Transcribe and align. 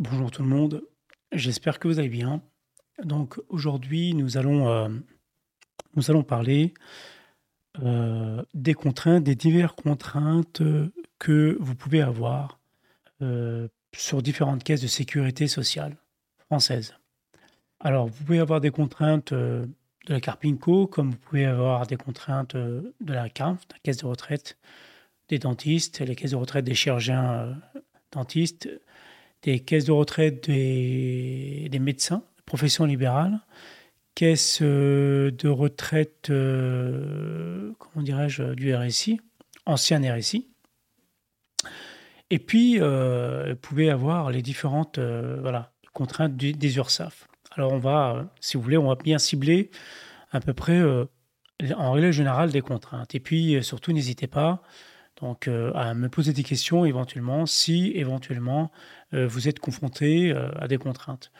Bonjour 0.00 0.30
tout 0.30 0.42
le 0.42 0.48
monde, 0.48 0.82
j'espère 1.30 1.78
que 1.78 1.86
vous 1.86 1.98
allez 1.98 2.08
bien. 2.08 2.40
Donc 3.04 3.38
aujourd'hui, 3.50 4.14
nous 4.14 4.38
allons, 4.38 4.66
euh, 4.70 6.22
parler 6.26 6.72
euh, 7.82 8.42
des 8.54 8.72
contraintes, 8.72 9.24
des 9.24 9.34
diverses 9.34 9.74
contraintes 9.74 10.62
que 11.18 11.58
vous 11.60 11.74
pouvez 11.74 12.00
avoir 12.00 12.60
euh, 13.20 13.68
sur 13.94 14.22
différentes 14.22 14.64
caisses 14.64 14.80
de 14.80 14.86
sécurité 14.86 15.48
sociale 15.48 15.98
françaises. 16.46 16.94
Alors, 17.78 18.06
vous 18.06 18.24
pouvez 18.24 18.38
avoir 18.38 18.62
des 18.62 18.70
contraintes 18.70 19.34
de 19.34 19.68
la 20.08 20.20
Carpinco, 20.22 20.86
comme 20.86 21.10
vous 21.10 21.18
pouvez 21.18 21.44
avoir 21.44 21.86
des 21.86 21.98
contraintes 21.98 22.56
de 22.56 22.94
la 23.00 23.28
CARF, 23.28 23.60
la 23.70 23.78
caisse 23.80 23.98
de 23.98 24.06
retraite 24.06 24.56
des 25.28 25.38
dentistes, 25.38 26.00
les 26.00 26.16
caisses 26.16 26.30
de 26.30 26.36
retraite 26.36 26.64
des 26.64 26.74
chirurgiens 26.74 27.54
dentistes, 28.12 28.66
des 29.42 29.60
caisses 29.60 29.86
de 29.86 29.92
retraite 29.92 30.48
des, 30.48 31.68
des 31.70 31.78
médecins, 31.78 32.22
profession 32.46 32.84
libérale, 32.84 33.40
caisses 34.14 34.58
euh, 34.62 35.30
de 35.30 35.48
retraite, 35.48 36.30
euh, 36.30 37.72
comment 37.78 38.04
dirais-je, 38.04 38.54
du 38.54 38.74
RSI, 38.74 39.20
ancien 39.66 40.00
RSI. 40.00 40.48
Et 42.30 42.38
puis, 42.38 42.80
euh, 42.80 43.50
vous 43.50 43.56
pouvez 43.56 43.90
avoir 43.90 44.30
les 44.30 44.42
différentes 44.42 44.98
voilà, 44.98 45.72
contraintes 45.92 46.36
des 46.36 46.76
URSAF. 46.76 47.26
Alors, 47.52 47.72
on 47.72 47.78
va, 47.78 48.30
si 48.40 48.56
vous 48.56 48.62
voulez, 48.62 48.76
on 48.76 48.88
va 48.88 48.94
bien 48.94 49.18
cibler 49.18 49.70
à 50.30 50.40
peu 50.40 50.54
près, 50.54 50.80
en 51.76 51.92
règle 51.92 52.12
générale, 52.12 52.52
des 52.52 52.60
contraintes. 52.60 53.14
Et 53.16 53.20
puis, 53.20 53.64
surtout, 53.64 53.92
n'hésitez 53.92 54.28
pas 54.28 54.62
donc, 55.22 55.48
à 55.48 55.94
me 55.94 56.08
poser 56.08 56.32
des 56.32 56.42
questions 56.42 56.84
éventuellement, 56.84 57.46
si 57.46 57.92
éventuellement 57.94 58.70
euh, 59.14 59.26
vous 59.26 59.48
êtes 59.48 59.58
confronté 59.58 60.32
euh, 60.32 60.50
à 60.58 60.68
des 60.68 60.78
contraintes. 60.78 61.32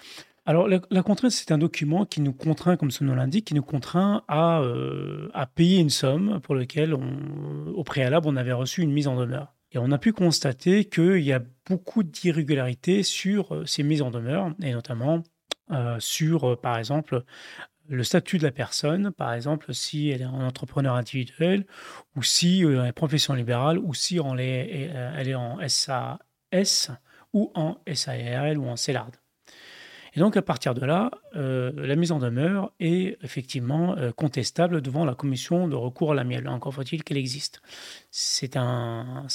Alors, 0.47 0.69
la, 0.69 1.03
contrainte, 1.03 1.31
c'est 1.31 1.53
un 1.53 1.59
document 1.59 2.07
qui 2.07 2.21
nous 2.21 2.33
contraint, 2.33 2.77
comme 2.77 2.91
son 2.91 3.05
nom 3.05 3.15
l'indique, 3.15 3.45
qui 3.47 3.55
nous 3.55 3.63
contraint 3.63 4.25
à, 4.27 4.61
euh, 4.63 5.29
à 5.33 5.47
payer 5.47 5.79
une 5.79 5.91
somme 5.91 6.41
pour 6.43 6.55
laquelle, 6.55 6.95
au 6.95 7.85
préalable, 7.85 8.27
on 8.27 8.37
avait 8.37 8.53
reçu 8.53 8.83
une 8.83 8.91
mise 8.91 9.07
en 9.07 9.17
demeure. 9.17 9.55
Et 9.71 9.79
on 9.79 9.93
a 9.93 9.99
pu 9.99 10.13
constater 10.13 10.87
qu'il 10.87 11.23
y 11.23 11.33
a 11.33 11.43
beaucoup 11.69 12.03
d'irrégularités 12.03 13.05
sur 13.05 13.63
ces 13.65 13.85
mises 13.85 14.03
en 14.03 14.11
demeure, 14.11 14.53
et 14.61 14.73
notamment 14.73 15.23
sur, 16.01 16.59
par 16.61 16.79
exemple, 16.79 17.23
le 17.91 18.05
statut 18.05 18.39
de 18.39 18.45
la 18.45 18.53
personne, 18.53 19.11
par 19.11 19.35
exemple, 19.35 19.75
si 19.75 20.09
elle 20.09 20.23
est 20.23 20.25
un 20.25 20.47
entrepreneur 20.47 20.95
individuel, 20.95 21.67
ou 22.17 22.23
si 22.23 22.61
elle 22.61 22.87
est 22.87 22.93
profession 22.93 23.35
libérale, 23.35 23.79
ou 23.79 23.93
si 23.95 24.19
est, 24.19 24.91
elle 25.17 25.29
est 25.29 25.35
en 25.35 25.59
SAS, 25.69 26.91
ou 27.33 27.51
en 27.55 27.79
SARL 27.93 28.59
ou 28.59 28.67
en 28.67 28.77
CELARD. 28.77 29.17
Et 30.15 30.21
donc 30.21 30.37
à 30.37 30.43
partir 30.43 30.75
de 30.75 30.85
là, 30.85 31.11
euh, 31.37 31.71
la 31.77 31.95
mise 31.95 32.11
en 32.11 32.19
demeure 32.19 32.73
est 32.81 33.17
effectivement 33.23 33.97
euh, 33.97 34.11
contestable 34.11 34.81
devant 34.81 35.05
la 35.05 35.15
commission 35.15 35.69
de 35.69 35.77
recours 35.77 36.13
à 36.13 36.15
l'amiable. 36.15 36.49
Encore 36.49 36.75
faut-il 36.75 37.05
qu'elle 37.05 37.17
existe. 37.17 37.63
C'est 38.11 38.57
un 38.57 39.27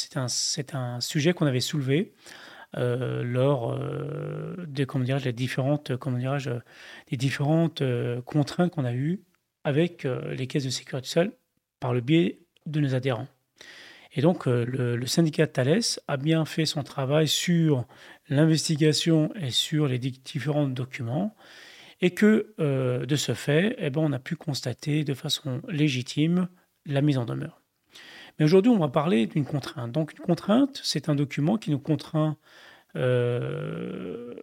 sujet 0.99 1.33
qu'on 1.33 1.45
avait 1.45 1.61
soulevé 1.61 2.13
euh, 2.77 3.23
lors 3.23 3.79
comment 4.75 5.05
des 5.05 7.17
différentes 7.17 7.83
contraintes 8.25 8.71
qu'on 8.71 8.85
a 8.85 8.93
eues 8.93 9.21
avec 9.63 10.03
les 10.03 10.47
caisses 10.47 10.65
de 10.65 10.69
sécurité 10.69 11.07
sociale 11.07 11.31
par 11.79 11.93
le 11.93 12.01
biais 12.01 12.39
de 12.65 12.79
nos 12.79 12.95
adhérents. 12.95 13.27
Et 14.15 14.21
donc, 14.21 14.47
euh, 14.47 14.65
le, 14.65 15.05
syndicat 15.05 15.45
Thales 15.45 15.99
a 16.07 16.17
bien 16.17 16.45
fait 16.45 16.65
son 16.65 16.83
travail 16.83 17.27
sur 17.27 17.85
l'investigation 18.29 19.31
et 19.35 19.51
sur 19.51 19.87
les 19.87 19.99
différents 19.99 20.67
documents, 20.67 21.35
et 22.01 22.11
que 22.11 22.53
euh, 22.59 23.05
de 23.05 23.15
ce 23.17 23.33
fait, 23.33 23.75
eh 23.77 23.89
ben, 23.89 24.01
on 24.01 24.13
a 24.13 24.19
pu 24.19 24.35
constater 24.35 25.03
de 25.03 25.13
façon 25.13 25.61
légitime 25.67 26.47
la 26.85 27.01
mise 27.01 27.17
en 27.17 27.25
demeure. 27.25 27.61
Mais 28.37 28.45
aujourd'hui, 28.45 28.71
on 28.71 28.77
va 28.77 28.89
parler 28.89 29.27
d'une 29.27 29.45
contrainte. 29.45 29.91
Donc, 29.91 30.13
une 30.13 30.23
contrainte, 30.23 30.79
c'est 30.83 31.09
un 31.09 31.15
document 31.15 31.57
qui 31.57 31.71
nous 31.71 31.79
contraint 31.79 32.37
euh, 32.95 34.35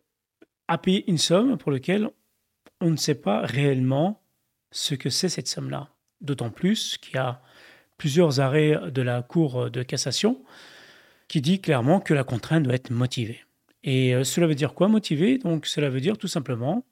à 0.69 0.79
payer 0.79 1.09
une 1.11 1.19
somme 1.19 1.59
pour 1.59 1.73
laquelle 1.73 2.09
on 2.81 2.91
ne 2.91 2.97
sait 2.97 3.15
pas 3.15 3.43
réellement 3.43 4.23
ce 4.71 4.95
que 4.95 5.11
c'est 5.11 5.29
cette 5.29 5.49
somme-là. 5.49 5.89
D'autant 6.21 6.51
plus 6.51 6.97
qu'il 6.99 7.17
y 7.17 7.19
a 7.19 7.43
plusieurs 7.99 8.41
arrêts 8.41 8.79
de 8.91 9.03
la 9.03 9.23
Cour 9.23 9.71
de 9.71 9.83
cassation 9.83 10.43
qui 11.29 11.41
dit 11.41 11.61
clairement 11.61 12.01
que 12.01 12.15
la 12.15 12.25
contrainte 12.25 12.65
doit 12.65 12.75
être 12.75 12.91
motivée. 12.91 13.45
Et 13.85 14.15
euh, 14.15 14.25
cela 14.25 14.47
veut 14.47 14.55
dire 14.55 14.75
quoi 14.75 14.89
motiver 14.89 15.39
Donc 15.39 15.67
cela 15.67 15.89
veut 15.89 16.01
dire 16.01 16.19
tout 16.19 16.29
simplement, 16.29 16.85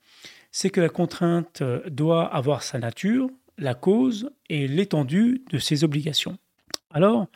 c'est 0.50 0.70
que 0.70 0.80
la 0.80 0.88
contrainte 0.88 1.62
euh, 1.62 1.80
doit 1.90 2.26
avoir 2.26 2.62
sa 2.62 2.78
nature, 2.78 3.28
la 3.58 3.74
cause 3.74 4.30
et 4.48 4.66
l'étendue 4.66 5.44
de 5.50 5.58
ses 5.58 5.84
obligations. 5.84 6.38
Alors, 6.90 7.26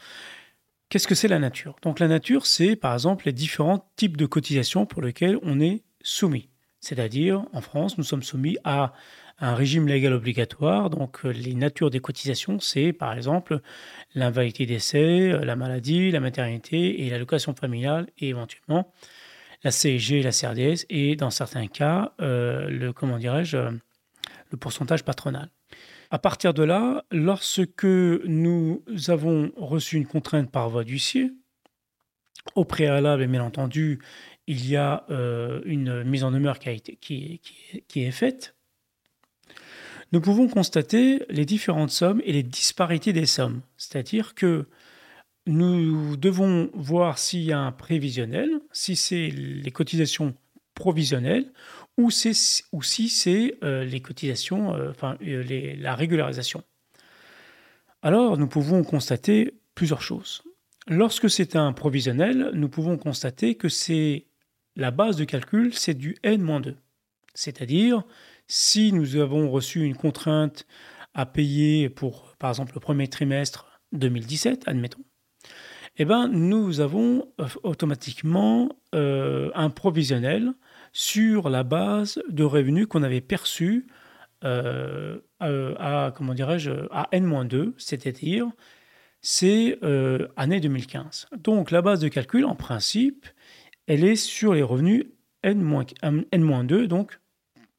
qu'est-ce 0.88 1.06
que 1.06 1.14
c'est 1.14 1.28
la 1.28 1.38
nature? 1.38 1.76
Donc 1.82 2.00
la 2.00 2.08
nature, 2.08 2.46
c'est 2.46 2.76
par 2.76 2.92
exemple 2.92 3.26
les 3.26 3.32
différents 3.32 3.90
types 3.96 4.16
de 4.16 4.26
cotisations 4.26 4.86
pour 4.86 5.02
lesquels 5.02 5.38
on 5.42 5.60
est 5.60 5.82
soumis. 6.02 6.48
C'est-à-dire, 6.80 7.44
en 7.52 7.62
France, 7.62 7.96
nous 7.96 8.04
sommes 8.04 8.22
soumis 8.22 8.58
à 8.64 8.92
un 9.38 9.54
régime 9.54 9.88
légal 9.88 10.12
obligatoire. 10.12 10.90
Donc, 10.90 11.24
euh, 11.24 11.30
les 11.30 11.54
natures 11.54 11.90
des 11.90 12.00
cotisations, 12.00 12.60
c'est 12.60 12.92
par 12.92 13.14
exemple 13.14 13.60
l'invalidité 14.14 14.66
d'essai, 14.66 15.32
euh, 15.32 15.44
la 15.44 15.56
maladie, 15.56 16.10
la 16.10 16.20
maternité 16.20 17.04
et 17.04 17.10
l'allocation 17.10 17.54
familiale 17.54 18.08
et 18.18 18.28
éventuellement 18.28 18.92
la 19.62 19.70
CSG, 19.70 20.22
la 20.22 20.30
CRDS 20.30 20.84
et 20.90 21.16
dans 21.16 21.30
certains 21.30 21.66
cas, 21.68 22.12
euh, 22.20 22.68
le, 22.68 22.92
comment 22.92 23.16
dirais-je, 23.16 23.56
le 23.56 24.56
pourcentage 24.58 25.04
patronal. 25.04 25.48
À 26.14 26.18
partir 26.20 26.54
de 26.54 26.62
là, 26.62 27.04
lorsque 27.10 27.82
nous 27.82 28.84
avons 29.08 29.50
reçu 29.56 29.96
une 29.96 30.06
contrainte 30.06 30.48
par 30.48 30.70
voie 30.70 30.84
d'huissier, 30.84 31.32
au 32.54 32.64
préalable, 32.64 33.24
et 33.24 33.26
bien 33.26 33.42
entendu, 33.42 33.98
il 34.46 34.64
y 34.64 34.76
a 34.76 35.06
une 35.08 36.04
mise 36.04 36.22
en 36.22 36.30
demeure 36.30 36.60
qui 36.60 37.40
est 37.96 38.10
faite 38.12 38.54
nous 40.12 40.20
pouvons 40.20 40.46
constater 40.46 41.24
les 41.28 41.44
différentes 41.44 41.90
sommes 41.90 42.22
et 42.24 42.32
les 42.32 42.44
disparités 42.44 43.12
des 43.12 43.26
sommes. 43.26 43.62
C'est-à-dire 43.76 44.36
que 44.36 44.68
nous 45.46 46.16
devons 46.16 46.70
voir 46.74 47.18
s'il 47.18 47.42
y 47.42 47.52
a 47.52 47.58
un 47.58 47.72
prévisionnel, 47.72 48.60
si 48.70 48.94
c'est 48.94 49.30
les 49.30 49.70
cotisations 49.72 50.36
provisionnelles 50.74 51.52
ou, 51.96 52.10
ou 52.72 52.82
si 52.82 53.08
c'est 53.08 53.58
euh, 53.62 53.84
les 53.84 54.00
cotisations, 54.00 54.74
euh, 54.74 54.90
enfin 54.90 55.16
euh, 55.22 55.74
la 55.78 55.94
régularisation. 55.94 56.62
Alors 58.02 58.36
nous 58.36 58.48
pouvons 58.48 58.82
constater 58.84 59.54
plusieurs 59.74 60.02
choses. 60.02 60.42
Lorsque 60.86 61.30
c'est 61.30 61.56
un 61.56 61.72
provisionnel, 61.72 62.50
nous 62.54 62.68
pouvons 62.68 62.98
constater 62.98 63.54
que 63.54 63.68
c'est 63.68 64.26
la 64.76 64.90
base 64.90 65.16
de 65.16 65.24
calcul, 65.24 65.72
c'est 65.72 65.94
du 65.94 66.16
n-2. 66.22 66.74
C'est-à-dire, 67.32 68.02
si 68.48 68.92
nous 68.92 69.16
avons 69.16 69.50
reçu 69.50 69.82
une 69.82 69.96
contrainte 69.96 70.66
à 71.14 71.26
payer 71.26 71.88
pour, 71.88 72.34
par 72.38 72.50
exemple, 72.50 72.72
le 72.74 72.80
premier 72.80 73.08
trimestre 73.08 73.80
2017, 73.92 74.64
admettons, 74.66 75.02
eh 75.96 76.04
ben, 76.04 76.28
nous 76.28 76.80
avons 76.80 77.32
automatiquement 77.62 78.68
un 78.92 79.70
provisionnel 79.70 80.52
sur 80.94 81.50
la 81.50 81.62
base 81.62 82.22
de 82.30 82.42
revenus 82.42 82.86
qu'on 82.86 83.02
avait 83.02 83.20
perçus 83.20 83.86
euh, 84.44 85.18
à, 85.40 86.12
comment 86.16 86.32
dirais-je, 86.32 86.70
à 86.90 87.08
N-2, 87.12 87.74
c'est-à-dire 87.76 88.48
c'est 89.20 89.78
année 90.36 90.60
2015. 90.60 91.28
Donc 91.36 91.70
la 91.70 91.82
base 91.82 92.00
de 92.00 92.08
calcul, 92.08 92.46
en 92.46 92.54
principe, 92.54 93.26
elle 93.86 94.04
est 94.04 94.16
sur 94.16 94.54
les 94.54 94.62
revenus 94.62 95.04
N-2, 95.42 96.86
donc 96.86 97.18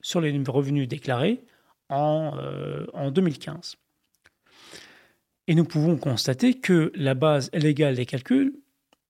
sur 0.01 0.21
les 0.21 0.31
revenus 0.47 0.87
déclarés 0.87 1.43
en, 1.89 2.37
euh, 2.37 2.85
en 2.93 3.11
2015. 3.11 3.77
Et 5.47 5.55
nous 5.55 5.65
pouvons 5.65 5.97
constater 5.97 6.55
que 6.55 6.91
la 6.95 7.13
base 7.13 7.49
légale 7.53 7.95
des 7.95 8.05
calculs 8.05 8.53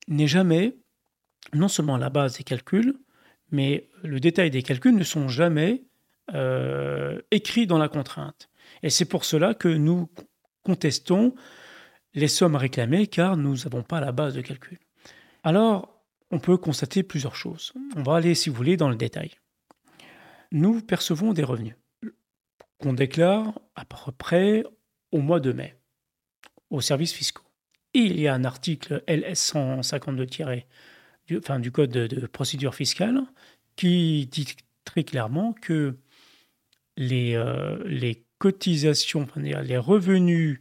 n'est 0.08 0.26
jamais, 0.26 0.76
non 1.54 1.68
seulement 1.68 1.96
la 1.96 2.10
base 2.10 2.38
des 2.38 2.44
calculs, 2.44 2.94
mais 3.50 3.88
le 4.02 4.20
détail 4.20 4.50
des 4.50 4.62
calculs 4.62 4.94
ne 4.94 5.04
sont 5.04 5.28
jamais 5.28 5.84
euh, 6.34 7.20
écrits 7.30 7.66
dans 7.66 7.78
la 7.78 7.88
contrainte. 7.88 8.48
Et 8.82 8.90
c'est 8.90 9.04
pour 9.04 9.24
cela 9.24 9.54
que 9.54 9.68
nous 9.68 10.08
contestons 10.62 11.34
les 12.14 12.28
sommes 12.28 12.56
réclamées, 12.56 13.06
car 13.06 13.36
nous 13.36 13.56
n'avons 13.56 13.82
pas 13.82 14.00
la 14.00 14.12
base 14.12 14.34
de 14.34 14.40
calcul. 14.40 14.78
Alors, 15.44 16.02
on 16.30 16.38
peut 16.38 16.56
constater 16.56 17.02
plusieurs 17.02 17.36
choses. 17.36 17.72
On 17.94 18.02
va 18.02 18.16
aller, 18.16 18.34
si 18.34 18.50
vous 18.50 18.56
voulez, 18.56 18.76
dans 18.76 18.88
le 18.88 18.96
détail 18.96 19.32
nous 20.52 20.80
percevons 20.80 21.32
des 21.32 21.44
revenus 21.44 21.76
qu'on 22.78 22.92
déclare 22.92 23.58
à 23.74 23.84
peu 23.84 24.12
près 24.12 24.64
au 25.12 25.18
mois 25.18 25.40
de 25.40 25.52
mai 25.52 25.76
aux 26.70 26.80
services 26.80 27.12
fiscaux. 27.12 27.44
il 27.94 28.20
y 28.20 28.28
a 28.28 28.34
un 28.34 28.44
article 28.44 29.02
LS 29.06 29.38
152 29.38 30.26
du, 31.26 31.38
enfin, 31.38 31.58
du 31.58 31.72
code 31.72 31.90
de, 31.90 32.26
procédure 32.26 32.74
fiscale 32.74 33.22
qui 33.76 34.26
dit 34.26 34.56
très 34.84 35.04
clairement 35.04 35.52
que 35.52 35.96
les, 36.96 37.34
euh, 37.34 38.12
cotisations, 38.38 39.26
les 39.36 39.78
revenus 39.78 40.60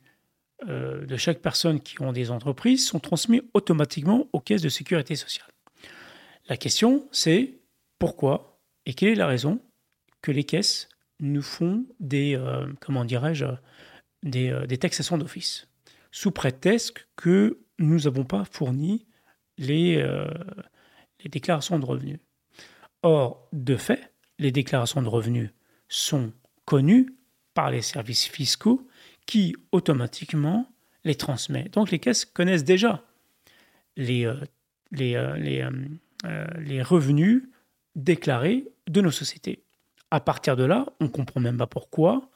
euh, 0.67 1.05
de 1.05 1.17
chaque 1.17 1.41
personne 1.41 1.81
qui 1.81 2.01
ont 2.01 2.13
des 2.13 2.31
entreprises 2.31 2.87
sont 2.87 2.99
transmis 2.99 3.41
automatiquement 3.53 4.27
aux 4.31 4.39
caisses 4.39 4.61
de 4.61 4.69
sécurité 4.69 5.15
sociale. 5.15 5.49
La 6.47 6.55
question, 6.57 7.07
c'est 7.11 7.59
pourquoi 7.99 8.59
et 8.85 8.93
quelle 8.93 9.09
est 9.09 9.15
la 9.15 9.27
raison 9.27 9.59
que 10.21 10.31
les 10.31 10.43
caisses 10.43 10.89
nous 11.19 11.41
font 11.41 11.85
des, 11.99 12.35
euh, 12.35 12.67
comment 12.79 13.03
dirais-je, 13.03 13.45
des, 14.23 14.57
des 14.67 14.77
taxations 14.77 15.17
d'office, 15.17 15.67
sous 16.11 16.31
prétexte 16.31 17.07
que 17.15 17.59
nous 17.77 18.01
n'avons 18.01 18.23
pas 18.23 18.45
fourni 18.45 19.05
les, 19.57 19.97
euh, 19.97 20.27
les 21.23 21.29
déclarations 21.29 21.79
de 21.79 21.85
revenus. 21.85 22.19
Or, 23.03 23.47
de 23.53 23.75
fait, 23.75 24.11
les 24.39 24.51
déclarations 24.51 25.01
de 25.01 25.07
revenus 25.07 25.51
sont 25.87 26.33
connues 26.65 27.15
par 27.53 27.71
les 27.71 27.81
services 27.81 28.25
fiscaux 28.25 28.87
qui 29.25 29.55
automatiquement 29.71 30.67
les 31.03 31.15
transmettent. 31.15 31.73
Donc 31.73 31.91
les 31.91 31.99
caisses 31.99 32.25
connaissent 32.25 32.63
déjà 32.63 33.03
les, 33.95 34.25
euh, 34.25 34.35
euh, 34.99 36.47
les, 36.57 36.81
revenus 36.81 37.43
déclarés 37.95 38.67
de 38.87 39.01
nos 39.01 39.11
sociétés. 39.11 39.63
À 40.11 40.19
partir 40.19 40.55
de 40.55 40.63
là, 40.63 40.85
on 40.99 41.07
comprend 41.07 41.39
même 41.39 41.57
pas 41.57 41.67
pourquoi 41.67 42.29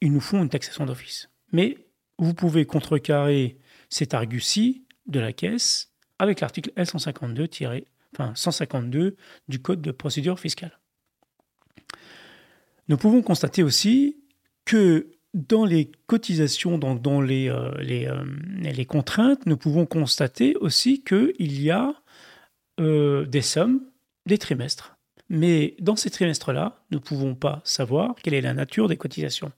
ils 0.00 0.12
nous 0.12 0.20
font 0.20 0.42
une 0.42 0.48
taxation 0.48 0.84
d'office. 0.86 1.30
Mais 1.52 1.78
vous 2.18 2.34
pouvez 2.34 2.66
contrecarrer 2.66 3.58
cet 3.88 4.14
argument-ci 4.14 4.84
de 5.06 5.20
la 5.20 5.32
caisse 5.32 5.91
avec 6.22 6.38
l'article 6.38 6.70
L152, 6.76 7.84
enfin 8.14 8.32
152 8.36 9.16
du 9.48 9.60
Code 9.60 9.82
de 9.82 9.90
procédure 9.90 10.38
fiscale. 10.38 10.78
Nous 12.86 12.96
pouvons 12.96 13.22
constater 13.22 13.64
aussi 13.64 14.18
que 14.64 15.10
dans 15.34 15.64
les 15.64 15.90
cotisations, 16.06 16.78
donc 16.78 17.02
dans 17.02 17.20
les, 17.20 17.48
euh, 17.48 17.72
euh, 17.80 18.24
les, 18.60 18.86
contraintes, 18.86 19.46
nous 19.46 19.56
pouvons 19.56 19.84
constater 19.84 20.54
aussi 20.56 21.02
qu'il 21.02 21.60
y 21.60 21.70
a 21.72 21.92
euh, 22.80 23.26
des 23.26 23.42
sommes, 23.42 23.80
des 24.26 24.38
trimestres. 24.38 24.96
Mais 25.28 25.74
dans 25.80 25.96
ces 25.96 26.10
trimestres-là, 26.10 26.84
nous 26.92 26.98
ne 26.98 27.02
pouvons 27.02 27.34
pas 27.34 27.62
savoir 27.64 28.14
quelle 28.22 28.34
est 28.34 28.42
la 28.42 28.54
nature 28.54 28.88
des 28.88 28.96
cotisations. 28.96 29.50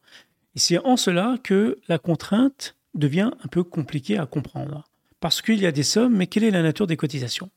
Et 0.55 0.61
c'est 0.61 0.79
en 0.79 0.97
cela 0.97 1.37
que 1.43 1.79
la 1.89 1.99
contrainte 1.99 2.75
devient 2.95 3.33
un 3.43 3.49
peu 3.49 3.65
compliquée 3.65 4.17
à 4.17 4.25
comprendre 4.25 4.85
parce 5.21 5.43
qu'il 5.43 5.61
y 5.61 5.67
a 5.67 5.73
des 5.73 5.83
sommes, 5.83 6.17
mais 6.17 6.27
quelle 6.27 6.45
est 6.45 6.51
la 6.51 6.63
nature 6.63 6.87
des 6.87 6.97
cotisations? 6.97 7.51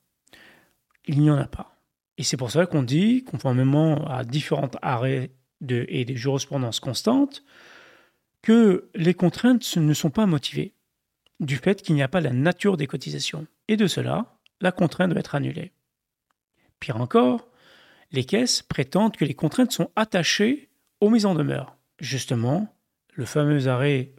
Il 1.05 1.19
n'y 1.19 1.29
en 1.29 1.37
a 1.37 1.47
pas. 1.47 1.79
Et 2.17 2.23
c'est 2.23 2.37
pour 2.37 2.51
ça 2.51 2.65
qu'on 2.65 2.83
dit, 2.83 3.23
conformément 3.23 4.07
à 4.07 4.23
différents 4.23 4.71
arrêts 4.81 5.31
et 5.69 6.05
des 6.05 6.15
jurisprudences 6.15 6.79
constantes, 6.79 7.43
que 8.41 8.89
les 8.95 9.13
contraintes 9.13 9.77
ne 9.77 9.93
sont 9.93 10.09
pas 10.09 10.25
motivées 10.25 10.73
du 11.39 11.57
fait 11.57 11.81
qu'il 11.81 11.95
n'y 11.95 12.03
a 12.03 12.07
pas 12.07 12.21
la 12.21 12.31
nature 12.31 12.77
des 12.77 12.87
cotisations. 12.87 13.45
Et 13.67 13.77
de 13.77 13.87
cela, 13.87 14.37
la 14.61 14.71
contrainte 14.71 15.11
doit 15.11 15.19
être 15.19 15.35
annulée. 15.35 15.71
Pire 16.79 16.97
encore, 16.97 17.47
les 18.11 18.23
caisses 18.23 18.61
prétendent 18.61 19.15
que 19.15 19.25
les 19.25 19.33
contraintes 19.33 19.71
sont 19.71 19.91
attachées 19.95 20.69
aux 21.01 21.09
mises 21.09 21.25
en 21.25 21.35
demeure. 21.35 21.75
Justement, 21.99 22.73
les 23.17 23.25
fameux 23.25 23.67
arrêts 23.67 24.11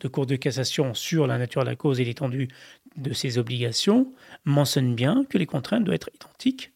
de 0.00 0.08
Cour 0.08 0.26
de 0.26 0.36
cassation 0.36 0.94
sur 0.94 1.26
la 1.26 1.38
nature 1.38 1.62
de 1.62 1.68
la 1.68 1.76
cause 1.76 2.00
et 2.00 2.04
l'étendue 2.04 2.48
de 2.96 3.12
ses 3.12 3.38
obligations 3.38 4.12
mentionnent 4.44 4.94
bien 4.94 5.24
que 5.24 5.38
les 5.38 5.46
contraintes 5.46 5.84
doivent 5.84 5.96
être 5.96 6.10
identiques 6.14 6.72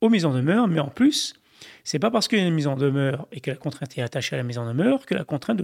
aux 0.00 0.10
mises 0.10 0.26
en 0.26 0.34
demeure, 0.34 0.68
mais 0.68 0.80
en 0.80 0.88
plus, 0.88 1.34
c'est 1.82 1.98
pas 1.98 2.10
parce 2.10 2.28
qu'il 2.28 2.38
y 2.38 2.42
a 2.42 2.46
une 2.46 2.54
mise 2.54 2.66
en 2.66 2.76
demeure 2.76 3.26
et 3.32 3.40
que 3.40 3.50
la 3.50 3.56
contrainte 3.56 3.96
est 3.96 4.02
attachée 4.02 4.34
à 4.34 4.38
la 4.38 4.42
mise 4.42 4.58
en 4.58 4.66
demeure 4.66 5.06
que 5.06 5.14
la 5.14 5.24
contrainte 5.24 5.60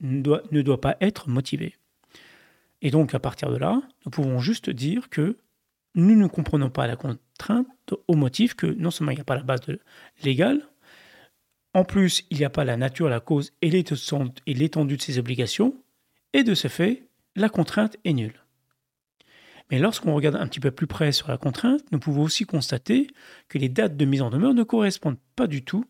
ne 0.00 0.62
doit 0.62 0.80
pas 0.80 0.96
être 1.00 1.28
motivée. 1.28 1.76
Et 2.80 2.90
donc, 2.90 3.14
à 3.14 3.18
partir 3.18 3.50
de 3.50 3.56
là, 3.56 3.82
nous 4.04 4.10
pouvons 4.10 4.38
juste 4.38 4.70
dire 4.70 5.08
que 5.08 5.38
nous 5.94 6.16
ne 6.16 6.26
comprenons 6.26 6.70
pas 6.70 6.86
la 6.86 6.96
contrainte 6.96 7.94
au 8.08 8.14
motif 8.14 8.54
que 8.54 8.66
non 8.66 8.90
seulement 8.90 9.12
il 9.12 9.16
n'y 9.16 9.20
a 9.20 9.24
pas 9.24 9.36
la 9.36 9.42
base 9.42 9.62
légale, 10.22 10.68
en 11.74 11.84
plus, 11.84 12.24
il 12.30 12.38
n'y 12.38 12.44
a 12.44 12.50
pas 12.50 12.64
la 12.64 12.76
nature, 12.76 13.08
la 13.08 13.20
cause 13.20 13.52
et 13.60 13.70
l'étendue 13.70 14.96
de 14.96 15.02
ses 15.02 15.18
obligations, 15.18 15.74
et 16.32 16.44
de 16.44 16.54
ce 16.54 16.68
fait, 16.68 17.08
la 17.36 17.48
contrainte 17.48 17.96
est 18.04 18.12
nulle. 18.12 18.40
Mais 19.70 19.78
lorsqu'on 19.78 20.14
regarde 20.14 20.36
un 20.36 20.46
petit 20.46 20.60
peu 20.60 20.70
plus 20.70 20.86
près 20.86 21.10
sur 21.10 21.28
la 21.28 21.36
contrainte, 21.36 21.82
nous 21.90 21.98
pouvons 21.98 22.22
aussi 22.22 22.44
constater 22.44 23.08
que 23.48 23.58
les 23.58 23.68
dates 23.68 23.96
de 23.96 24.04
mise 24.04 24.22
en 24.22 24.30
demeure 24.30 24.54
ne 24.54 24.62
correspondent 24.62 25.18
pas 25.36 25.46
du 25.46 25.64
tout 25.64 25.84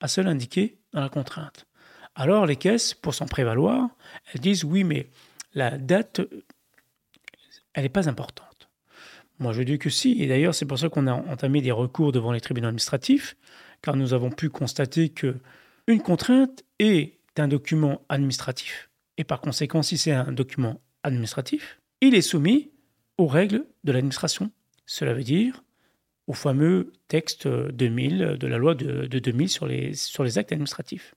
à 0.00 0.08
celles 0.08 0.28
indiquées 0.28 0.78
dans 0.92 1.00
la 1.00 1.08
contrainte. 1.08 1.66
Alors 2.14 2.46
les 2.46 2.56
caisses, 2.56 2.94
pour 2.94 3.14
s'en 3.14 3.26
prévaloir, 3.26 3.88
elles 4.32 4.40
disent 4.40 4.64
oui, 4.64 4.84
mais 4.84 5.10
la 5.52 5.76
date, 5.76 6.20
elle 7.74 7.82
n'est 7.82 7.88
pas 7.88 8.08
importante. 8.08 8.68
Moi, 9.40 9.52
je 9.52 9.62
dis 9.62 9.78
que 9.78 9.90
si, 9.90 10.20
et 10.20 10.26
d'ailleurs, 10.26 10.54
c'est 10.54 10.66
pour 10.66 10.78
ça 10.78 10.88
qu'on 10.88 11.06
a 11.06 11.12
entamé 11.12 11.60
des 11.60 11.70
recours 11.70 12.12
devant 12.12 12.32
les 12.32 12.40
tribunaux 12.40 12.68
administratifs, 12.68 13.36
car 13.82 13.96
nous 13.96 14.14
avons 14.14 14.30
pu 14.30 14.48
constater 14.48 15.08
que 15.08 15.36
une 15.86 16.02
contrainte 16.02 16.64
est 16.78 17.18
un 17.36 17.48
document 17.48 18.02
administratif. 18.08 18.90
Et 19.16 19.24
par 19.24 19.40
conséquent, 19.40 19.82
si 19.82 19.96
c'est 19.96 20.12
un 20.12 20.32
document 20.32 20.80
administratif, 21.02 21.80
il 22.00 22.14
est 22.14 22.22
soumis 22.22 22.70
aux 23.16 23.26
règles 23.26 23.64
de 23.84 23.92
l'administration. 23.92 24.50
Cela 24.86 25.14
veut 25.14 25.24
dire 25.24 25.62
au 26.26 26.34
fameux 26.34 26.92
texte 27.08 27.48
2000 27.48 28.36
de 28.38 28.46
la 28.46 28.58
loi 28.58 28.74
de, 28.74 29.06
2000 29.06 29.48
sur 29.48 29.66
les, 29.66 30.38
actes 30.38 30.52
administratifs, 30.52 31.14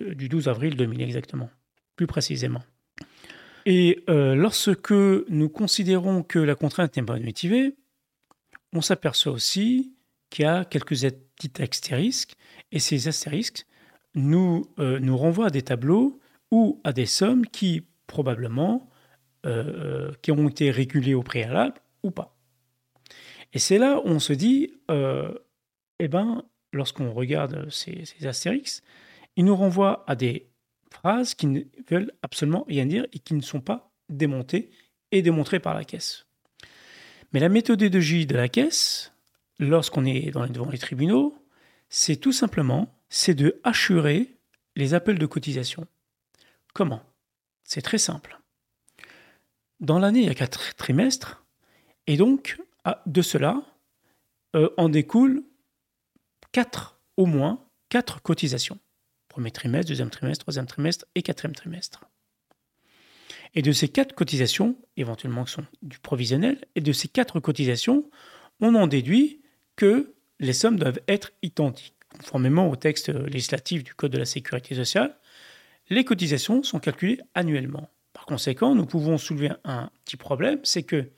du 0.00 0.28
12 0.28 0.48
avril 0.48 0.76
2000 0.76 1.02
exactement, 1.02 1.50
plus 1.94 2.06
précisément. 2.06 2.62
Et 3.66 4.02
euh, 4.08 4.34
lorsque 4.34 4.92
nous 4.92 5.48
considérons 5.48 6.22
que 6.22 6.38
la 6.38 6.54
contrainte 6.54 6.96
n'est 6.96 7.02
pas 7.02 7.18
motivée, 7.18 7.74
on 8.72 8.80
s'aperçoit 8.80 9.32
aussi 9.32 9.92
qu'il 10.30 10.44
y 10.44 10.48
a 10.48 10.64
quelques 10.64 11.00
petits 11.36 11.62
astérisques, 11.62 12.34
et 12.72 12.78
ces 12.78 13.08
astérisques 13.08 13.66
nous, 14.14 14.66
euh, 14.78 14.98
nous 14.98 15.16
renvoient 15.16 15.46
à 15.46 15.50
des 15.50 15.62
tableaux 15.62 16.20
ou 16.50 16.80
à 16.84 16.92
des 16.92 17.06
sommes 17.06 17.46
qui, 17.46 17.86
probablement, 18.06 18.88
euh, 19.44 20.12
qui 20.22 20.32
ont 20.32 20.48
été 20.48 20.70
régulées 20.70 21.14
au 21.14 21.22
préalable 21.22 21.80
ou 22.02 22.10
pas. 22.10 22.36
Et 23.52 23.58
c'est 23.58 23.78
là 23.78 24.00
où 24.00 24.08
on 24.08 24.18
se 24.18 24.32
dit, 24.32 24.72
euh, 24.90 25.34
eh 25.98 26.08
ben, 26.08 26.44
lorsqu'on 26.72 27.12
regarde 27.12 27.70
ces, 27.70 28.04
ces 28.04 28.60
ils 29.36 29.44
nous 29.44 29.56
renvoient 29.56 30.04
à 30.06 30.14
des 30.16 30.48
phrases 30.90 31.34
qui 31.34 31.46
ne 31.46 31.60
veulent 31.90 32.12
absolument 32.22 32.64
rien 32.66 32.86
dire 32.86 33.06
et 33.12 33.18
qui 33.18 33.34
ne 33.34 33.42
sont 33.42 33.60
pas 33.60 33.92
démontées 34.08 34.70
et 35.12 35.22
démontrées 35.22 35.60
par 35.60 35.74
la 35.74 35.84
caisse. 35.84 36.26
Mais 37.32 37.40
la 37.40 37.48
méthodologie 37.48 38.26
de 38.26 38.34
la 38.34 38.48
caisse, 38.48 39.12
lorsqu'on 39.58 40.04
est 40.04 40.30
devant 40.30 40.70
les 40.70 40.78
tribunaux, 40.78 41.36
c'est 41.88 42.16
tout 42.16 42.32
simplement 42.32 42.92
c'est 43.08 43.34
de 43.34 43.60
assurer 43.64 44.36
les 44.74 44.94
appels 44.94 45.18
de 45.18 45.26
cotisation. 45.26 45.86
Comment? 46.74 47.02
C'est 47.64 47.82
très 47.82 47.98
simple. 47.98 48.38
Dans 49.80 49.98
l'année, 49.98 50.20
il 50.20 50.26
y 50.26 50.30
a 50.30 50.34
quatre 50.34 50.74
trimestres, 50.76 51.44
et 52.06 52.16
donc 52.16 52.58
de 53.06 53.22
cela 53.22 53.62
euh, 54.54 54.70
en 54.76 54.88
découle 54.88 55.44
quatre, 56.52 56.98
au 57.16 57.26
moins 57.26 57.64
quatre 57.88 58.22
cotisations. 58.22 58.78
Premier 59.28 59.50
trimestre, 59.50 59.88
deuxième 59.88 60.10
trimestre, 60.10 60.44
troisième 60.44 60.66
trimestre 60.66 61.04
et 61.14 61.22
quatrième 61.22 61.54
trimestre. 61.54 62.04
Et 63.54 63.62
de 63.62 63.72
ces 63.72 63.88
quatre 63.88 64.14
cotisations, 64.14 64.76
éventuellement 64.96 65.44
qui 65.44 65.52
sont 65.52 65.66
du 65.82 65.98
provisionnel, 65.98 66.64
et 66.74 66.80
de 66.80 66.92
ces 66.92 67.08
quatre 67.08 67.40
cotisations, 67.40 68.10
on 68.60 68.74
en 68.74 68.86
déduit 68.86 69.42
que 69.76 70.14
les 70.40 70.52
sommes 70.52 70.78
doivent 70.78 71.00
être 71.08 71.32
identiques. 71.42 71.94
Conformément 72.18 72.70
au 72.70 72.76
texte 72.76 73.08
législatif 73.08 73.84
du 73.84 73.94
Code 73.94 74.12
de 74.12 74.18
la 74.18 74.24
sécurité 74.24 74.74
sociale, 74.74 75.16
les 75.90 76.04
cotisations 76.04 76.62
sont 76.62 76.80
calculées 76.80 77.20
annuellement. 77.34 77.90
Par 78.12 78.26
conséquent, 78.26 78.74
nous 78.74 78.86
pouvons 78.86 79.18
soulever 79.18 79.50
un 79.64 79.90
petit 80.04 80.16
problème, 80.16 80.60
c'est 80.64 80.82
que 80.82 81.10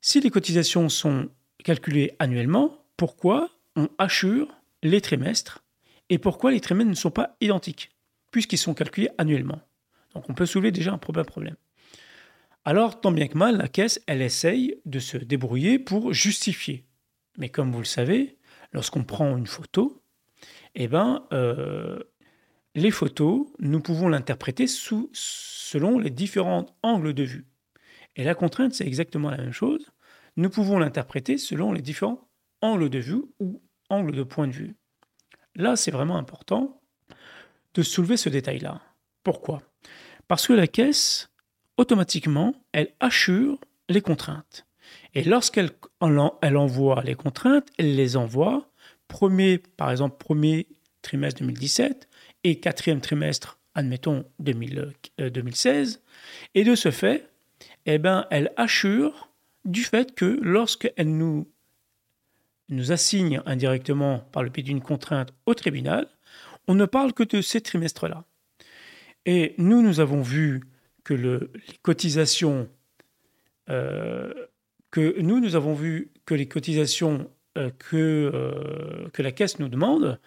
si 0.00 0.20
les 0.20 0.30
cotisations 0.30 0.88
sont 0.88 1.28
calculées 1.64 2.14
annuellement, 2.18 2.84
pourquoi 2.96 3.50
on 3.74 3.88
assure 3.98 4.54
les 4.82 5.00
trimestres 5.00 5.64
et 6.10 6.18
pourquoi 6.18 6.52
les 6.52 6.60
trimestres 6.60 6.90
ne 6.90 6.94
sont 6.94 7.10
pas 7.10 7.36
identiques, 7.40 7.90
puisqu'ils 8.30 8.58
sont 8.58 8.74
calculés 8.74 9.10
annuellement? 9.18 9.60
Donc 10.14 10.30
on 10.30 10.34
peut 10.34 10.46
soulever 10.46 10.70
déjà 10.70 10.92
un 10.92 10.98
problème. 10.98 11.56
Alors, 12.64 13.00
tant 13.00 13.12
bien 13.12 13.28
que 13.28 13.36
mal, 13.36 13.56
la 13.56 13.68
caisse, 13.68 14.00
elle 14.06 14.22
essaye 14.22 14.80
de 14.86 14.98
se 14.98 15.16
débrouiller 15.16 15.78
pour 15.78 16.12
justifier 16.12 16.84
mais 17.36 17.48
comme 17.48 17.72
vous 17.72 17.78
le 17.78 17.84
savez, 17.84 18.38
lorsqu'on 18.72 19.04
prend 19.04 19.36
une 19.36 19.46
photo, 19.46 20.02
eh 20.74 20.88
ben, 20.88 21.26
euh, 21.32 21.98
les 22.74 22.90
photos, 22.90 23.46
nous 23.58 23.80
pouvons 23.80 24.08
l'interpréter 24.08 24.66
selon 24.66 25.98
les 25.98 26.10
différents 26.10 26.66
angles 26.82 27.14
de 27.14 27.22
vue. 27.22 27.46
Et 28.16 28.24
la 28.24 28.34
contrainte, 28.34 28.74
c'est 28.74 28.86
exactement 28.86 29.30
la 29.30 29.38
même 29.38 29.52
chose. 29.52 29.90
Nous 30.36 30.50
pouvons 30.50 30.78
l'interpréter 30.78 31.38
selon 31.38 31.72
les 31.72 31.82
différents 31.82 32.28
angles 32.60 32.90
de 32.90 32.98
vue 32.98 33.22
ou 33.38 33.62
angles 33.90 34.12
de 34.12 34.22
point 34.22 34.48
de 34.48 34.52
vue. 34.52 34.76
Là, 35.54 35.76
c'est 35.76 35.90
vraiment 35.90 36.16
important 36.16 36.80
de 37.74 37.82
soulever 37.82 38.16
ce 38.16 38.28
détail-là. 38.28 38.82
Pourquoi? 39.22 39.62
Parce 40.26 40.46
que 40.46 40.52
la 40.52 40.66
caisse, 40.66 41.30
automatiquement, 41.76 42.54
elle 42.72 42.92
assure 43.00 43.58
les 43.88 44.00
contraintes. 44.00 44.66
Et 45.14 45.22
lorsqu'elle 45.24 45.70
elle 46.42 46.56
envoie 46.56 47.02
les 47.02 47.14
contraintes, 47.14 47.68
elle 47.78 47.94
les 47.94 48.16
envoie, 48.16 48.68
premier, 49.08 49.58
par 49.58 49.90
exemple, 49.90 50.16
premier 50.18 50.66
trimestre 51.02 51.40
2017 51.40 52.08
et 52.42 52.60
quatrième 52.60 53.00
trimestre, 53.00 53.58
admettons, 53.74 54.24
2016. 54.40 55.96
Euh, 55.96 56.00
et 56.54 56.64
de 56.64 56.74
ce 56.74 56.90
fait, 56.90 57.28
eh 57.86 57.98
ben, 57.98 58.26
elle 58.30 58.52
assure 58.56 59.30
du 59.64 59.82
fait 59.82 60.14
que 60.14 60.38
lorsqu'elle 60.42 61.16
nous, 61.16 61.48
nous 62.68 62.92
assigne 62.92 63.40
indirectement 63.46 64.20
par 64.32 64.42
le 64.42 64.50
biais 64.50 64.62
d'une 64.62 64.80
contrainte 64.80 65.32
au 65.46 65.54
tribunal, 65.54 66.08
on 66.66 66.74
ne 66.74 66.86
parle 66.86 67.12
que 67.12 67.22
de 67.22 67.40
ces 67.40 67.60
trimestres-là. 67.60 68.24
Et 69.26 69.54
nous, 69.58 69.82
nous 69.82 70.00
avons 70.00 70.22
vu 70.22 70.62
que 71.02 71.14
le, 71.14 71.50
les 71.54 71.76
cotisations, 71.82 72.68
euh, 73.70 74.32
que 74.94 75.20
nous, 75.20 75.40
nous 75.40 75.56
avons 75.56 75.74
vu 75.74 76.12
que 76.24 76.34
les 76.34 76.46
cotisations 76.46 77.28
euh, 77.58 77.70
que, 77.80 78.30
euh, 78.32 79.08
que 79.12 79.22
la 79.22 79.32
caisse 79.32 79.58
nous 79.58 79.68
demande, 79.68 80.20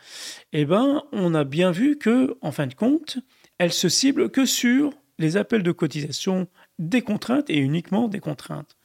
eh 0.51 0.65
ben, 0.65 1.03
on 1.13 1.33
a 1.35 1.45
bien 1.45 1.71
vu 1.71 1.97
que, 1.97 2.37
en 2.41 2.51
fin 2.51 2.67
de 2.67 2.73
compte, 2.73 3.17
elle 3.59 3.71
se 3.71 3.87
cible 3.87 4.29
que 4.29 4.45
sur 4.45 4.91
les 5.19 5.37
appels 5.37 5.63
de 5.63 5.71
cotisation 5.71 6.49
des 6.79 7.01
contraintes 7.01 7.49
et 7.49 7.59
uniquement 7.59 8.09
des 8.09 8.19
contraintes. 8.19 8.75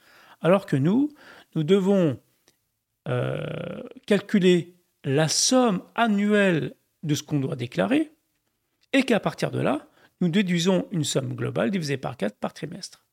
Alors 0.40 0.66
que 0.66 0.76
nous, 0.76 1.08
nous 1.56 1.64
devons 1.64 2.18
calculer 4.06 4.76
la 5.02 5.26
somme 5.26 5.82
annuelle 5.96 6.76
de 7.02 7.16
ce 7.16 7.24
qu'on 7.24 7.40
doit 7.40 7.56
déclarer, 7.56 8.12
et 8.92 9.02
qu'à 9.02 9.18
partir 9.18 9.50
de 9.50 9.58
là, 9.58 9.88
nous 10.20 10.28
déduisons 10.28 10.86
une 10.92 11.02
somme 11.02 11.34
globale 11.34 11.72
divisée 11.72 11.96
par 11.96 12.16
4 12.16 12.36
par 12.36 12.54
trimestre. 12.54 13.04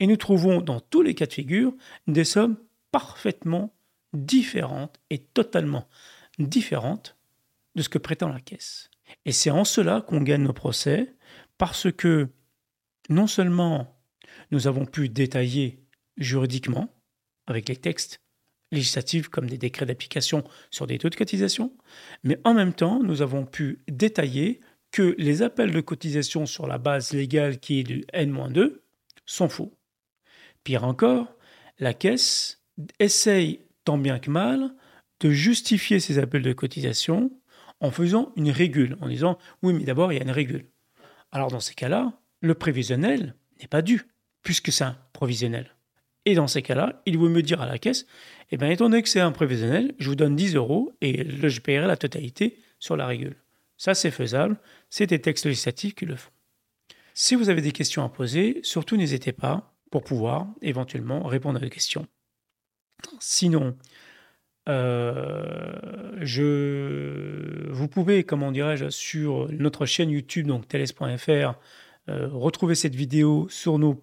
Et 0.00 0.06
nous 0.06 0.16
trouvons 0.16 0.60
dans 0.60 0.80
tous 0.80 1.02
les 1.02 1.14
cas 1.14 1.26
de 1.26 1.32
figure 1.32 1.74
des 2.06 2.24
sommes 2.24 2.56
parfaitement 2.90 3.74
différentes 4.12 4.98
et 5.10 5.18
totalement 5.18 5.88
différentes 6.38 7.16
de 7.74 7.82
ce 7.82 7.88
que 7.88 7.98
prétend 7.98 8.28
la 8.28 8.40
caisse. 8.40 8.90
Et 9.24 9.32
c'est 9.32 9.50
en 9.50 9.64
cela 9.64 10.00
qu'on 10.00 10.20
gagne 10.20 10.42
nos 10.42 10.52
procès, 10.52 11.14
parce 11.58 11.90
que 11.92 12.28
non 13.08 13.26
seulement 13.26 14.00
nous 14.50 14.66
avons 14.66 14.84
pu 14.84 15.08
détailler 15.08 15.80
juridiquement, 16.16 16.92
avec 17.46 17.68
les 17.68 17.76
textes 17.76 18.20
législatifs 18.72 19.28
comme 19.28 19.48
des 19.48 19.58
décrets 19.58 19.86
d'application 19.86 20.42
sur 20.70 20.86
des 20.86 20.98
taux 20.98 21.08
de 21.08 21.14
cotisation, 21.14 21.72
mais 22.24 22.38
en 22.44 22.54
même 22.54 22.72
temps, 22.72 23.02
nous 23.02 23.22
avons 23.22 23.44
pu 23.44 23.80
détailler 23.88 24.60
que 24.90 25.14
les 25.18 25.42
appels 25.42 25.72
de 25.72 25.80
cotisation 25.80 26.46
sur 26.46 26.66
la 26.66 26.78
base 26.78 27.12
légale 27.12 27.60
qui 27.60 27.80
est 27.80 27.84
du 27.84 28.04
N-2 28.12 28.80
sont 29.26 29.48
faux. 29.48 29.76
Pire 30.64 30.84
encore, 30.84 31.34
la 31.78 31.94
Caisse 31.94 32.62
essaye 32.98 33.60
tant 33.84 33.98
bien 33.98 34.18
que 34.18 34.30
mal 34.30 34.74
de 35.20 35.30
justifier 35.30 36.00
ces 36.00 36.18
appels 36.18 36.42
de 36.42 36.52
cotisation 36.52 37.30
en 37.80 37.90
faisant 37.90 38.32
une 38.36 38.50
régule, 38.50 38.96
en 39.00 39.08
disant 39.08 39.38
oui, 39.62 39.74
mais 39.74 39.84
d'abord 39.84 40.12
il 40.12 40.16
y 40.16 40.20
a 40.20 40.24
une 40.24 40.30
régule. 40.30 40.66
Alors 41.32 41.50
dans 41.50 41.60
ces 41.60 41.74
cas-là, 41.74 42.12
le 42.40 42.54
prévisionnel 42.54 43.34
n'est 43.60 43.68
pas 43.68 43.82
dû, 43.82 44.02
puisque 44.42 44.72
c'est 44.72 44.84
un 44.84 44.96
provisionnel. 45.12 45.76
Et 46.24 46.34
dans 46.34 46.48
ces 46.48 46.62
cas-là, 46.62 47.02
il 47.06 47.16
vaut 47.18 47.28
me 47.28 47.42
dire 47.42 47.60
à 47.60 47.66
la 47.66 47.78
caisse, 47.78 48.06
eh 48.50 48.56
bien, 48.56 48.68
étant 48.68 48.88
donné 48.88 49.02
que 49.02 49.08
c'est 49.08 49.20
un 49.20 49.32
prévisionnel, 49.32 49.94
je 49.98 50.08
vous 50.08 50.16
donne 50.16 50.34
10 50.34 50.56
euros 50.56 50.92
et 51.00 51.48
je 51.48 51.60
paierai 51.60 51.86
la 51.86 51.96
totalité 51.96 52.58
sur 52.80 52.96
la 52.96 53.06
régule. 53.06 53.36
Ça, 53.76 53.94
c'est 53.94 54.10
faisable. 54.10 54.56
C'est 54.90 55.06
des 55.06 55.20
textes 55.20 55.46
législatifs 55.46 55.94
qui 55.94 56.04
le 56.04 56.16
font. 56.16 56.30
Si 57.18 57.34
vous 57.34 57.48
avez 57.48 57.62
des 57.62 57.72
questions 57.72 58.04
à 58.04 58.10
poser, 58.10 58.60
surtout 58.62 58.98
n'hésitez 58.98 59.32
pas 59.32 59.74
pour 59.90 60.04
pouvoir 60.04 60.48
éventuellement 60.60 61.22
répondre 61.22 61.58
à 61.58 61.64
vos 61.64 61.70
questions. 61.70 62.06
Sinon, 63.20 63.74
euh, 64.68 66.12
je, 66.20 67.70
vous 67.70 67.88
pouvez, 67.88 68.22
comment 68.24 68.52
dirais-je, 68.52 68.90
sur 68.90 69.50
notre 69.50 69.86
chaîne 69.86 70.10
YouTube, 70.10 70.46
donc 70.46 70.68
teles.fr, 70.68 71.54
euh, 72.10 72.28
retrouver 72.28 72.74
cette 72.74 72.94
vidéo 72.94 73.48
sur 73.48 73.78
nos 73.78 73.94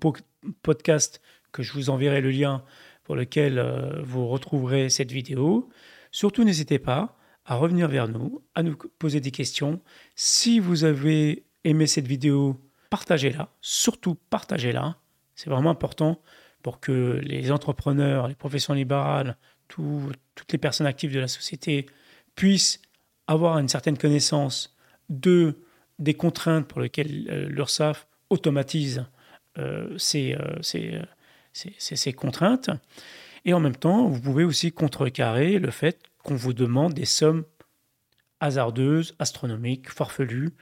podcasts 0.63 1.21
que 1.51 1.61
je 1.61 1.71
vous 1.73 1.91
enverrai 1.91 2.19
le 2.19 2.31
lien 2.31 2.63
pour 3.03 3.15
lequel 3.15 3.59
euh, 3.59 4.01
vous 4.01 4.27
retrouverez 4.27 4.89
cette 4.89 5.11
vidéo. 5.11 5.69
Surtout, 6.09 6.43
n'hésitez 6.43 6.79
pas 6.79 7.15
à 7.45 7.57
revenir 7.57 7.87
vers 7.89 8.07
nous, 8.07 8.41
à 8.55 8.63
nous 8.63 8.75
poser 8.97 9.19
des 9.19 9.29
questions. 9.29 9.83
Si 10.15 10.59
vous 10.59 10.83
avez 10.83 11.45
aimé 11.63 11.85
cette 11.85 12.07
vidéo, 12.07 12.57
partagez-la, 12.93 13.49
surtout 13.59 14.13
partagez-la. 14.29 14.97
C'est 15.33 15.49
vraiment 15.49 15.71
important 15.71 16.21
pour 16.61 16.79
que 16.79 17.19
les 17.23 17.51
entrepreneurs, 17.51 18.27
les 18.27 18.35
professions 18.35 18.75
libérales, 18.75 19.35
toutes 19.67 20.51
les 20.51 20.59
personnes 20.59 20.85
actives 20.85 21.11
de 21.11 21.19
la 21.19 21.27
société 21.27 21.87
puissent 22.35 22.79
avoir 23.25 23.57
une 23.57 23.67
certaine 23.67 23.97
connaissance 23.97 24.77
de, 25.09 25.55
des 25.97 26.13
contraintes 26.13 26.67
pour 26.67 26.81
lesquelles 26.81 27.27
euh, 27.31 27.49
l'URSSAF 27.49 28.07
automatise 28.29 29.07
euh, 29.57 29.97
ces, 29.97 30.37
ces, 31.51 32.13
contraintes. 32.13 32.69
Et 33.43 33.55
en 33.55 33.59
même 33.59 33.75
temps, 33.75 34.07
vous 34.07 34.21
pouvez 34.21 34.43
aussi 34.43 34.71
contrecarrer 34.71 35.57
le 35.57 35.71
fait 35.71 35.99
qu'on 36.19 36.35
vous 36.35 36.53
demande 36.53 36.93
des 36.93 37.05
sommes 37.05 37.43
hasardeuses, 38.39 39.15
astronomiques, 39.17 39.89
farfelues. 39.89 40.53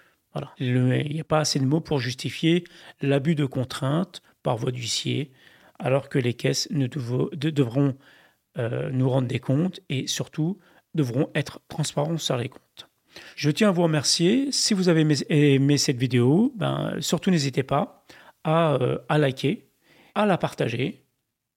Il 0.59 0.83
n'y 0.83 1.19
a 1.19 1.25
pas 1.25 1.39
assez 1.39 1.59
de 1.59 1.65
mots 1.65 1.81
pour 1.81 1.99
justifier 1.99 2.63
l'abus 3.01 3.35
de 3.35 3.45
contraintes 3.45 4.21
par 4.43 4.57
voie 4.57 4.71
d'huissier, 4.71 5.31
alors 5.79 6.09
que 6.09 6.19
les 6.19 6.33
caisses 6.33 6.67
devront 6.71 7.95
euh, 8.57 8.89
nous 8.91 9.09
rendre 9.09 9.27
des 9.27 9.39
comptes 9.39 9.79
et 9.89 10.07
surtout 10.07 10.59
devront 10.93 11.29
être 11.35 11.61
transparents 11.67 12.17
sur 12.17 12.37
les 12.37 12.49
comptes. 12.49 12.89
Je 13.35 13.49
tiens 13.49 13.69
à 13.69 13.71
vous 13.71 13.83
remercier. 13.83 14.51
Si 14.51 14.73
vous 14.73 14.89
avez 14.89 15.05
aimé, 15.29 15.77
cette 15.77 15.97
vidéo, 15.97 16.53
ben, 16.55 16.95
surtout 16.99 17.29
n'hésitez 17.29 17.63
pas 17.63 18.05
à, 18.43 18.75
euh, 18.75 18.99
à 19.09 19.17
liker, 19.17 19.69
à 20.15 20.25
la 20.25 20.37
partager 20.37 21.05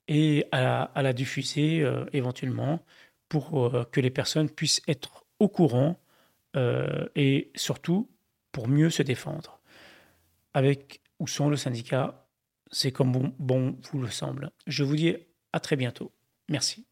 et 0.09 0.47
à, 0.53 0.91
la 0.97 1.13
diffuser 1.13 1.83
euh, 1.83 2.05
éventuellement 2.13 2.81
pour 3.29 3.73
que 3.91 4.01
les 4.01 4.11
personnes 4.11 4.49
puissent 4.49 4.83
être 4.87 5.25
au 5.41 5.49
courant 5.49 5.99
et 7.17 7.51
surtout 7.57 8.09
pour 8.55 8.69
mieux 8.69 8.89
se 8.89 9.03
défendre. 9.03 9.61
Avec 10.55 11.03
ou 11.19 11.27
sans 11.27 11.49
le 11.49 11.57
syndicat, 11.57 12.29
c'est 12.71 12.93
comme 12.93 13.35
bon, 13.39 13.79
vous 13.91 14.01
le 14.01 14.09
semble. 14.09 14.53
Je 14.69 14.85
vous 14.85 14.95
dis 14.95 15.17
à 15.53 15.59
très 15.59 15.75
bientôt. 15.75 16.13
Merci. 16.49 16.87